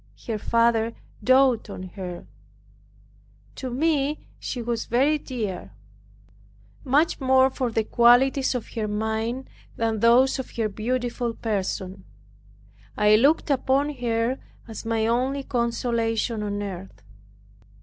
[0.25, 2.25] Her father doted on her,
[3.53, 5.73] to me she was very dear,
[6.83, 12.03] much more for the qualities of her mind than those of her beautiful person.
[12.97, 17.03] I looked upon her as my only consolation on earth.